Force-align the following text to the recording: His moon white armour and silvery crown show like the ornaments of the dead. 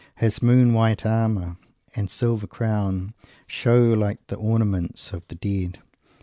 His 0.15 0.41
moon 0.41 0.73
white 0.73 1.05
armour 1.05 1.57
and 1.95 2.09
silvery 2.09 2.47
crown 2.47 3.13
show 3.45 3.83
like 3.93 4.25
the 4.25 4.35
ornaments 4.35 5.13
of 5.13 5.27
the 5.27 5.35
dead. 5.35 5.77